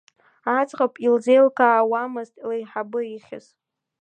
Аӡӷаб 0.57 0.93
илзеилкаауамызт 1.05 2.35
леиҳабы 2.47 2.99
ихьыз. 3.15 3.45